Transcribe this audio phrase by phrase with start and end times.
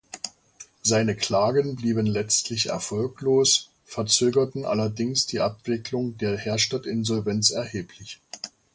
[0.81, 8.19] Seine Klagen blieben letztlich erfolglos, verzögerten allerdings die Abwicklung der Herstatt-Insolvenz erheblich.